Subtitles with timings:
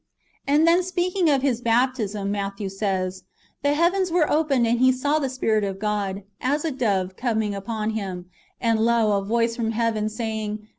[0.47, 3.23] And then, [speaking of His] baptism, Matthew says,"
[3.61, 7.53] The heavens were opened, and He saw the Spirit of God, as a dove, coming
[7.53, 8.25] upon Him:
[8.59, 10.67] and lo a voice from heaven, say ing.